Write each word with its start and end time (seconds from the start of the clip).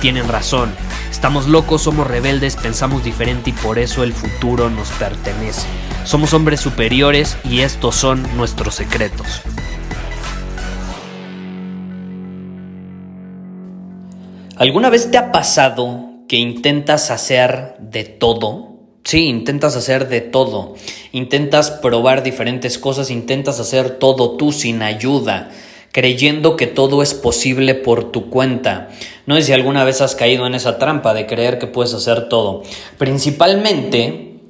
tienen 0.00 0.28
razón. 0.28 0.70
Estamos 1.10 1.46
locos, 1.46 1.82
somos 1.82 2.06
rebeldes, 2.06 2.56
pensamos 2.56 3.04
diferente 3.04 3.50
y 3.50 3.52
por 3.52 3.78
eso 3.78 4.04
el 4.04 4.12
futuro 4.12 4.70
nos 4.70 4.88
pertenece. 4.90 5.66
Somos 6.04 6.32
hombres 6.34 6.60
superiores 6.60 7.36
y 7.44 7.60
estos 7.60 7.94
son 7.94 8.26
nuestros 8.36 8.74
secretos. 8.74 9.42
¿Alguna 14.56 14.90
vez 14.90 15.10
te 15.10 15.18
ha 15.18 15.30
pasado 15.30 16.08
que 16.28 16.36
intentas 16.36 17.10
hacer 17.10 17.74
de 17.80 18.04
todo. 18.04 18.68
Sí, 19.02 19.24
intentas 19.24 19.74
hacer 19.74 20.08
de 20.08 20.20
todo. 20.20 20.74
Intentas 21.12 21.70
probar 21.70 22.22
diferentes 22.22 22.78
cosas, 22.78 23.10
intentas 23.10 23.58
hacer 23.58 23.98
todo 23.98 24.36
tú 24.36 24.52
sin 24.52 24.82
ayuda, 24.82 25.50
creyendo 25.92 26.56
que 26.56 26.66
todo 26.66 27.02
es 27.02 27.14
posible 27.14 27.74
por 27.74 28.12
tu 28.12 28.30
cuenta. 28.30 28.88
No 29.26 29.36
sé 29.36 29.42
si 29.42 29.52
alguna 29.52 29.84
vez 29.84 30.00
has 30.00 30.14
caído 30.14 30.46
en 30.46 30.54
esa 30.54 30.78
trampa 30.78 31.14
de 31.14 31.26
creer 31.26 31.58
que 31.58 31.66
puedes 31.66 31.94
hacer 31.94 32.28
todo. 32.28 32.62
Principalmente 32.98 34.40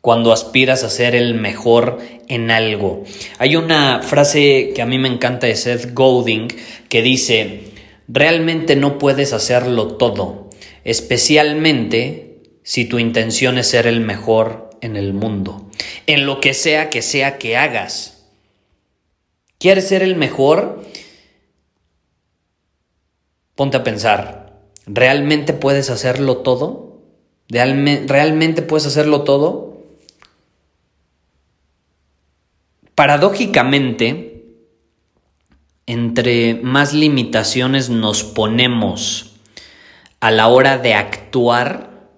cuando 0.00 0.32
aspiras 0.32 0.82
a 0.82 0.90
ser 0.90 1.14
el 1.14 1.34
mejor 1.34 1.98
en 2.28 2.50
algo. 2.50 3.04
Hay 3.38 3.56
una 3.56 4.02
frase 4.02 4.72
que 4.74 4.82
a 4.82 4.86
mí 4.86 4.98
me 4.98 5.08
encanta 5.08 5.46
de 5.46 5.54
Seth 5.54 5.94
Godin 5.94 6.48
que 6.88 7.02
dice, 7.02 7.72
realmente 8.08 8.74
no 8.74 8.98
puedes 8.98 9.32
hacerlo 9.32 9.96
todo 9.96 10.42
especialmente 10.84 12.40
si 12.62 12.84
tu 12.84 12.98
intención 12.98 13.58
es 13.58 13.68
ser 13.68 13.86
el 13.86 14.00
mejor 14.00 14.70
en 14.80 14.96
el 14.96 15.12
mundo, 15.12 15.70
en 16.06 16.26
lo 16.26 16.40
que 16.40 16.54
sea 16.54 16.90
que 16.90 17.02
sea 17.02 17.38
que 17.38 17.56
hagas. 17.56 18.21
¿Quieres 19.62 19.86
ser 19.86 20.02
el 20.02 20.16
mejor? 20.16 20.82
Ponte 23.54 23.76
a 23.76 23.84
pensar, 23.84 24.60
¿realmente 24.86 25.52
puedes 25.52 25.88
hacerlo 25.88 26.38
todo? 26.38 26.98
¿Realmente 27.48 28.62
puedes 28.62 28.88
hacerlo 28.88 29.22
todo? 29.22 29.84
Paradójicamente, 32.96 34.46
entre 35.86 36.54
más 36.54 36.92
limitaciones 36.92 37.88
nos 37.88 38.24
ponemos 38.24 39.36
a 40.18 40.32
la 40.32 40.48
hora 40.48 40.78
de 40.78 40.94
actuar, 40.94 42.08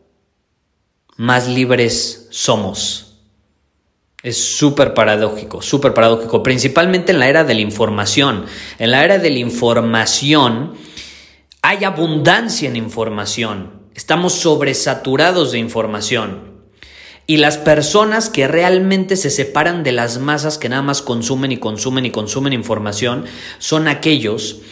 más 1.18 1.46
libres 1.46 2.26
somos. 2.30 3.13
Es 4.24 4.42
súper 4.42 4.94
paradójico, 4.94 5.60
súper 5.60 5.92
paradójico, 5.92 6.42
principalmente 6.42 7.12
en 7.12 7.18
la 7.18 7.28
era 7.28 7.44
de 7.44 7.52
la 7.52 7.60
información. 7.60 8.46
En 8.78 8.90
la 8.90 9.04
era 9.04 9.18
de 9.18 9.28
la 9.28 9.38
información 9.38 10.72
hay 11.60 11.84
abundancia 11.84 12.66
en 12.70 12.76
información, 12.76 13.82
estamos 13.94 14.32
sobresaturados 14.32 15.52
de 15.52 15.58
información. 15.58 16.54
Y 17.26 17.36
las 17.36 17.58
personas 17.58 18.30
que 18.30 18.48
realmente 18.48 19.16
se 19.16 19.28
separan 19.28 19.82
de 19.82 19.92
las 19.92 20.18
masas 20.18 20.56
que 20.56 20.70
nada 20.70 20.80
más 20.80 21.02
consumen 21.02 21.52
y 21.52 21.58
consumen 21.58 22.06
y 22.06 22.10
consumen 22.10 22.54
información 22.54 23.26
son 23.58 23.88
aquellos 23.88 24.62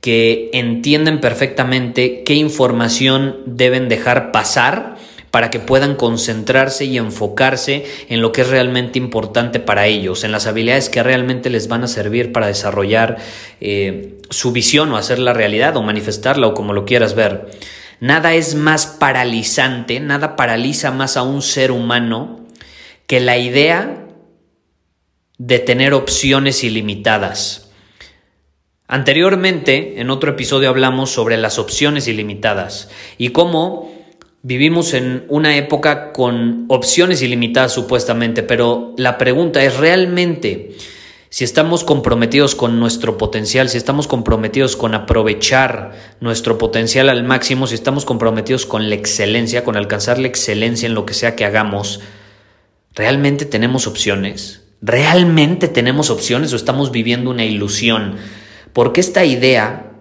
que 0.00 0.48
entienden 0.54 1.20
perfectamente 1.20 2.22
qué 2.24 2.32
información 2.34 3.42
deben 3.44 3.90
dejar 3.90 4.32
pasar 4.32 4.96
para 5.32 5.50
que 5.50 5.60
puedan 5.60 5.96
concentrarse 5.96 6.84
y 6.84 6.98
enfocarse 6.98 7.86
en 8.10 8.20
lo 8.20 8.32
que 8.32 8.42
es 8.42 8.50
realmente 8.50 8.98
importante 8.98 9.60
para 9.60 9.86
ellos, 9.86 10.24
en 10.24 10.30
las 10.30 10.46
habilidades 10.46 10.90
que 10.90 11.02
realmente 11.02 11.48
les 11.48 11.68
van 11.68 11.82
a 11.82 11.88
servir 11.88 12.32
para 12.32 12.48
desarrollar 12.48 13.16
eh, 13.58 14.18
su 14.28 14.52
visión 14.52 14.92
o 14.92 14.98
hacerla 14.98 15.32
realidad 15.32 15.74
o 15.78 15.82
manifestarla 15.82 16.48
o 16.48 16.54
como 16.54 16.74
lo 16.74 16.84
quieras 16.84 17.14
ver. 17.14 17.50
Nada 17.98 18.34
es 18.34 18.54
más 18.54 18.86
paralizante, 18.86 20.00
nada 20.00 20.36
paraliza 20.36 20.90
más 20.90 21.16
a 21.16 21.22
un 21.22 21.40
ser 21.40 21.72
humano 21.72 22.44
que 23.06 23.18
la 23.18 23.38
idea 23.38 24.06
de 25.38 25.58
tener 25.60 25.94
opciones 25.94 26.62
ilimitadas. 26.62 27.70
Anteriormente, 28.86 29.98
en 29.98 30.10
otro 30.10 30.32
episodio 30.32 30.68
hablamos 30.68 31.10
sobre 31.10 31.38
las 31.38 31.58
opciones 31.58 32.06
ilimitadas 32.06 32.90
y 33.16 33.30
cómo 33.30 33.91
vivimos 34.42 34.92
en 34.92 35.24
una 35.28 35.56
época 35.56 36.12
con 36.12 36.66
opciones 36.68 37.22
ilimitadas 37.22 37.72
supuestamente, 37.72 38.42
pero 38.42 38.94
la 38.96 39.16
pregunta 39.16 39.62
es 39.62 39.76
realmente 39.76 40.76
si 41.28 41.44
estamos 41.44 41.84
comprometidos 41.84 42.54
con 42.54 42.78
nuestro 42.78 43.16
potencial, 43.16 43.68
si 43.70 43.78
estamos 43.78 44.06
comprometidos 44.06 44.76
con 44.76 44.94
aprovechar 44.94 45.92
nuestro 46.20 46.58
potencial 46.58 47.08
al 47.08 47.24
máximo, 47.24 47.66
si 47.66 47.74
estamos 47.74 48.04
comprometidos 48.04 48.66
con 48.66 48.90
la 48.90 48.96
excelencia, 48.96 49.64
con 49.64 49.76
alcanzar 49.76 50.18
la 50.18 50.28
excelencia 50.28 50.86
en 50.86 50.94
lo 50.94 51.06
que 51.06 51.14
sea 51.14 51.34
que 51.34 51.46
hagamos, 51.46 52.00
¿realmente 52.94 53.46
tenemos 53.46 53.86
opciones? 53.86 54.64
¿Realmente 54.82 55.68
tenemos 55.68 56.10
opciones 56.10 56.52
o 56.52 56.56
estamos 56.56 56.90
viviendo 56.90 57.30
una 57.30 57.44
ilusión? 57.44 58.16
Porque 58.72 59.00
esta 59.00 59.24
idea 59.24 59.92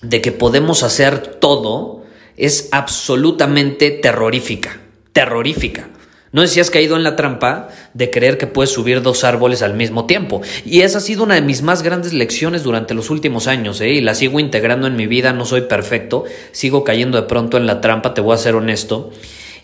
de 0.00 0.22
que 0.22 0.32
podemos 0.32 0.84
hacer 0.84 1.18
todo 1.18 1.97
es 2.38 2.68
absolutamente 2.72 3.90
terrorífica, 3.90 4.80
terrorífica. 5.12 5.88
No 6.30 6.42
sé 6.42 6.48
si 6.48 6.60
has 6.60 6.70
caído 6.70 6.96
en 6.96 7.04
la 7.04 7.16
trampa 7.16 7.68
de 7.94 8.10
creer 8.10 8.36
que 8.36 8.46
puedes 8.46 8.70
subir 8.70 9.00
dos 9.00 9.24
árboles 9.24 9.62
al 9.62 9.74
mismo 9.74 10.04
tiempo. 10.04 10.42
Y 10.64 10.82
esa 10.82 10.98
ha 10.98 11.00
sido 11.00 11.24
una 11.24 11.36
de 11.36 11.40
mis 11.40 11.62
más 11.62 11.82
grandes 11.82 12.12
lecciones 12.12 12.62
durante 12.62 12.94
los 12.94 13.08
últimos 13.10 13.46
años, 13.46 13.80
¿eh? 13.80 13.90
y 13.90 14.00
la 14.02 14.14
sigo 14.14 14.38
integrando 14.38 14.86
en 14.86 14.96
mi 14.96 15.06
vida, 15.06 15.32
no 15.32 15.46
soy 15.46 15.62
perfecto, 15.62 16.24
sigo 16.52 16.84
cayendo 16.84 17.20
de 17.20 17.26
pronto 17.26 17.56
en 17.56 17.66
la 17.66 17.80
trampa, 17.80 18.12
te 18.12 18.20
voy 18.20 18.34
a 18.34 18.38
ser 18.38 18.56
honesto. 18.56 19.10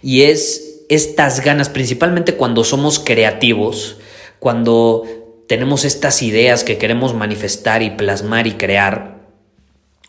Y 0.02 0.22
es 0.22 0.84
estas 0.88 1.40
ganas, 1.44 1.68
principalmente 1.68 2.34
cuando 2.34 2.64
somos 2.64 2.98
creativos, 2.98 3.98
cuando 4.38 5.04
tenemos 5.48 5.84
estas 5.84 6.22
ideas 6.22 6.64
que 6.64 6.78
queremos 6.78 7.14
manifestar 7.14 7.82
y 7.82 7.90
plasmar 7.90 8.46
y 8.46 8.52
crear 8.52 9.18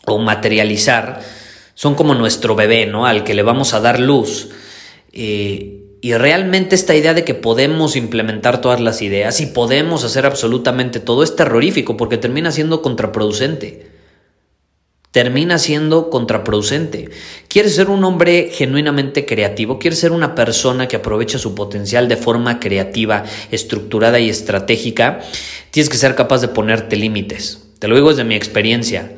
o 0.06 0.18
materializar, 0.18 1.20
son 1.76 1.94
como 1.94 2.16
nuestro 2.16 2.56
bebé, 2.56 2.86
¿no? 2.86 3.06
Al 3.06 3.22
que 3.22 3.34
le 3.34 3.44
vamos 3.44 3.72
a 3.72 3.80
dar 3.80 4.00
luz. 4.00 4.48
Eh, 5.12 5.98
y 6.00 6.14
realmente 6.14 6.74
esta 6.74 6.96
idea 6.96 7.14
de 7.14 7.24
que 7.24 7.34
podemos 7.34 7.94
implementar 7.94 8.60
todas 8.60 8.80
las 8.80 9.00
ideas 9.00 9.40
y 9.40 9.46
podemos 9.46 10.02
hacer 10.02 10.26
absolutamente 10.26 10.98
todo 10.98 11.22
es 11.22 11.36
terrorífico 11.36 11.96
porque 11.96 12.16
termina 12.16 12.50
siendo 12.50 12.82
contraproducente 12.82 13.94
termina 15.16 15.58
siendo 15.58 16.10
contraproducente. 16.10 17.08
¿Quieres 17.48 17.74
ser 17.74 17.88
un 17.88 18.04
hombre 18.04 18.50
genuinamente 18.52 19.24
creativo? 19.24 19.78
¿Quieres 19.78 19.98
ser 19.98 20.12
una 20.12 20.34
persona 20.34 20.88
que 20.88 20.96
aprovecha 20.96 21.38
su 21.38 21.54
potencial 21.54 22.06
de 22.06 22.18
forma 22.18 22.60
creativa, 22.60 23.24
estructurada 23.50 24.20
y 24.20 24.28
estratégica? 24.28 25.20
Tienes 25.70 25.88
que 25.88 25.96
ser 25.96 26.16
capaz 26.16 26.42
de 26.42 26.48
ponerte 26.48 26.96
límites. 26.96 27.62
Te 27.78 27.88
lo 27.88 27.94
digo 27.94 28.10
desde 28.10 28.24
mi 28.24 28.34
experiencia. 28.34 29.10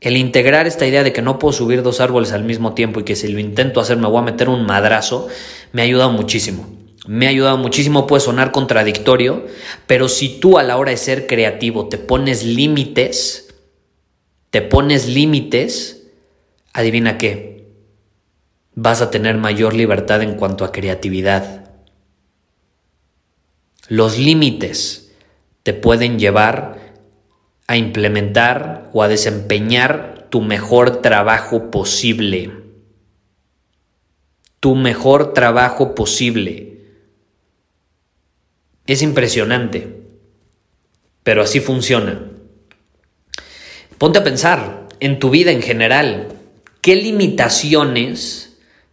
El 0.00 0.16
integrar 0.16 0.66
esta 0.66 0.86
idea 0.86 1.02
de 1.02 1.12
que 1.12 1.20
no 1.20 1.38
puedo 1.38 1.52
subir 1.52 1.82
dos 1.82 2.00
árboles 2.00 2.32
al 2.32 2.44
mismo 2.44 2.74
tiempo 2.74 3.00
y 3.00 3.04
que 3.04 3.16
si 3.16 3.28
lo 3.28 3.38
intento 3.38 3.80
hacer 3.80 3.98
me 3.98 4.08
voy 4.08 4.18
a 4.18 4.24
meter 4.24 4.48
un 4.48 4.64
madrazo, 4.64 5.28
me 5.72 5.82
ha 5.82 5.84
ayudado 5.84 6.10
muchísimo. 6.10 6.66
Me 7.06 7.26
ha 7.26 7.30
ayudado 7.30 7.58
muchísimo, 7.58 8.06
puede 8.06 8.20
sonar 8.20 8.52
contradictorio, 8.52 9.46
pero 9.86 10.08
si 10.08 10.40
tú 10.40 10.58
a 10.58 10.62
la 10.62 10.76
hora 10.76 10.90
de 10.90 10.96
ser 10.96 11.26
creativo 11.26 11.88
te 11.88 11.98
pones 11.98 12.44
límites, 12.44 13.54
te 14.50 14.62
pones 14.62 15.06
límites, 15.06 16.06
adivina 16.72 17.18
qué, 17.18 17.68
vas 18.74 19.02
a 19.02 19.10
tener 19.10 19.36
mayor 19.36 19.74
libertad 19.74 20.22
en 20.22 20.34
cuanto 20.34 20.64
a 20.64 20.72
creatividad. 20.72 21.70
Los 23.88 24.18
límites 24.18 25.12
te 25.62 25.74
pueden 25.74 26.18
llevar 26.18 26.79
a 27.70 27.76
implementar 27.76 28.90
o 28.92 29.04
a 29.04 29.06
desempeñar 29.06 30.26
tu 30.28 30.40
mejor 30.40 31.02
trabajo 31.02 31.70
posible. 31.70 32.50
tu 34.58 34.74
mejor 34.74 35.32
trabajo 35.32 35.94
posible. 35.94 36.80
Es 38.86 39.02
impresionante, 39.02 40.02
pero 41.22 41.42
así 41.42 41.60
funciona. 41.60 42.20
Ponte 43.98 44.18
a 44.18 44.24
pensar 44.24 44.88
en 44.98 45.20
tu 45.20 45.30
vida 45.30 45.52
en 45.52 45.62
general, 45.62 46.34
¿qué 46.82 46.96
limitaciones 46.96 48.49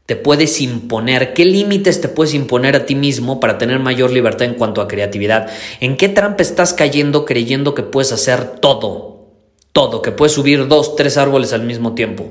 te 0.07 0.15
puedes 0.15 0.61
imponer? 0.61 1.33
¿Qué 1.33 1.43
límites 1.43 1.99
te 1.99 2.07
puedes 2.07 2.33
imponer 2.33 2.77
a 2.77 2.85
ti 2.85 2.95
mismo 2.95 3.41
para 3.41 3.57
tener 3.57 3.79
mayor 3.79 4.09
libertad 4.09 4.47
en 4.47 4.53
cuanto 4.53 4.81
a 4.81 4.87
creatividad? 4.87 5.49
¿En 5.81 5.97
qué 5.97 6.07
trampa 6.07 6.41
estás 6.41 6.73
cayendo 6.73 7.25
creyendo 7.25 7.75
que 7.75 7.83
puedes 7.83 8.13
hacer 8.13 8.55
todo? 8.61 9.27
Todo, 9.73 10.01
que 10.01 10.13
puedes 10.13 10.31
subir 10.31 10.69
dos, 10.69 10.95
tres 10.95 11.17
árboles 11.17 11.51
al 11.51 11.63
mismo 11.63 11.93
tiempo. 11.93 12.25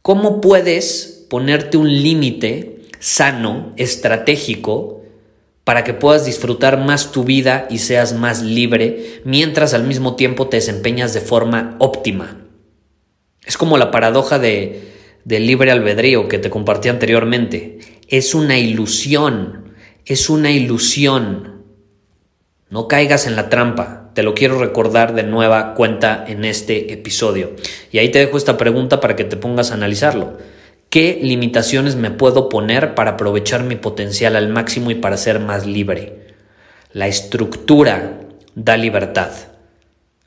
¿Cómo 0.00 0.40
puedes 0.40 1.26
ponerte 1.28 1.76
un 1.76 1.92
límite 1.92 2.80
sano, 3.00 3.74
estratégico, 3.76 5.02
para 5.62 5.84
que 5.84 5.92
puedas 5.92 6.24
disfrutar 6.24 6.78
más 6.78 7.12
tu 7.12 7.24
vida 7.24 7.66
y 7.68 7.78
seas 7.78 8.14
más 8.14 8.40
libre, 8.40 9.20
mientras 9.24 9.74
al 9.74 9.84
mismo 9.84 10.16
tiempo 10.16 10.48
te 10.48 10.56
desempeñas 10.56 11.12
de 11.12 11.20
forma 11.20 11.76
óptima? 11.80 12.46
Es 13.44 13.58
como 13.58 13.76
la 13.76 13.90
paradoja 13.90 14.38
de 14.38 14.93
del 15.24 15.46
libre 15.46 15.70
albedrío 15.70 16.28
que 16.28 16.38
te 16.38 16.50
compartí 16.50 16.88
anteriormente. 16.88 17.78
Es 18.08 18.34
una 18.34 18.58
ilusión, 18.58 19.74
es 20.04 20.28
una 20.30 20.50
ilusión. 20.50 21.64
No 22.68 22.88
caigas 22.88 23.26
en 23.26 23.36
la 23.36 23.48
trampa, 23.48 24.10
te 24.14 24.22
lo 24.22 24.34
quiero 24.34 24.58
recordar 24.58 25.14
de 25.14 25.22
nueva 25.22 25.74
cuenta 25.74 26.24
en 26.26 26.44
este 26.44 26.92
episodio. 26.92 27.52
Y 27.90 27.98
ahí 27.98 28.10
te 28.10 28.18
dejo 28.18 28.36
esta 28.36 28.56
pregunta 28.56 29.00
para 29.00 29.16
que 29.16 29.24
te 29.24 29.36
pongas 29.36 29.70
a 29.70 29.74
analizarlo. 29.74 30.38
¿Qué 30.90 31.18
limitaciones 31.20 31.96
me 31.96 32.10
puedo 32.10 32.48
poner 32.48 32.94
para 32.94 33.12
aprovechar 33.12 33.64
mi 33.64 33.76
potencial 33.76 34.36
al 34.36 34.48
máximo 34.48 34.90
y 34.90 34.94
para 34.94 35.16
ser 35.16 35.40
más 35.40 35.66
libre? 35.66 36.34
La 36.92 37.08
estructura 37.08 38.20
da 38.54 38.76
libertad. 38.76 39.32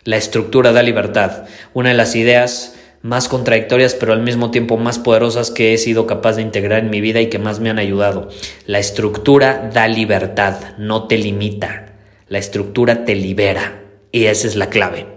La 0.03 0.17
estructura 0.17 0.73
da 0.73 0.83
libertad. 0.83 1.45
Una 1.73 1.89
de 1.89 1.95
las 1.95 2.15
ideas 2.15 2.76
más 3.01 3.27
contradictorias 3.27 3.93
pero 3.93 4.13
al 4.13 4.21
mismo 4.21 4.51
tiempo 4.51 4.77
más 4.77 4.99
poderosas 4.99 5.51
que 5.51 5.73
he 5.73 5.77
sido 5.77 6.07
capaz 6.07 6.35
de 6.35 6.41
integrar 6.41 6.83
en 6.83 6.89
mi 6.89 7.01
vida 7.01 7.21
y 7.21 7.29
que 7.29 7.39
más 7.39 7.59
me 7.59 7.69
han 7.69 7.79
ayudado. 7.79 8.29
La 8.65 8.79
estructura 8.79 9.69
da 9.73 9.87
libertad, 9.87 10.77
no 10.77 11.07
te 11.07 11.17
limita. 11.17 11.93
La 12.27 12.37
estructura 12.37 13.05
te 13.05 13.15
libera 13.15 13.81
y 14.11 14.25
esa 14.25 14.47
es 14.47 14.55
la 14.55 14.69
clave. 14.69 15.16